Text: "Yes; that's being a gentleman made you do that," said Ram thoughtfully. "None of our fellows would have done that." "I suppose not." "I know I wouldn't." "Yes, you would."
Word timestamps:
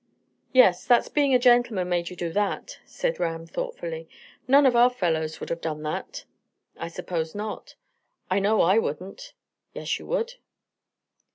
"Yes; 0.51 0.83
that's 0.87 1.09
being 1.09 1.35
a 1.35 1.37
gentleman 1.37 1.87
made 1.87 2.09
you 2.09 2.15
do 2.15 2.33
that," 2.33 2.79
said 2.85 3.19
Ram 3.19 3.45
thoughtfully. 3.45 4.09
"None 4.47 4.65
of 4.65 4.75
our 4.75 4.89
fellows 4.89 5.39
would 5.39 5.49
have 5.51 5.61
done 5.61 5.83
that." 5.83 6.25
"I 6.75 6.87
suppose 6.87 7.35
not." 7.35 7.75
"I 8.27 8.39
know 8.39 8.61
I 8.63 8.79
wouldn't." 8.79 9.33
"Yes, 9.75 9.99
you 9.99 10.07
would." 10.07 10.33